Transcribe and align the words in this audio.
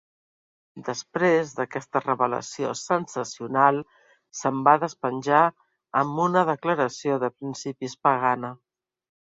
Després 0.85 1.51
d'aquesta 1.59 2.01
revelació 2.05 2.71
sensacional 2.81 3.79
se'm 4.41 4.65
va 4.69 4.75
despenjar 4.87 5.45
amb 6.03 6.27
una 6.27 6.47
declaració 6.53 7.21
de 7.27 7.33
principis 7.39 8.01
pagana. 8.11 8.57